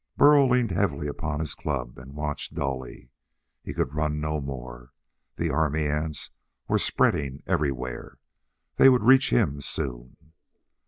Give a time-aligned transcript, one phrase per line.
[0.17, 3.11] Burl leaned heavily upon his club and watched dully.
[3.61, 4.93] He could run no more.
[5.35, 6.31] The army ants
[6.67, 8.17] were spreading everywhere.
[8.77, 10.17] They would reach him soon.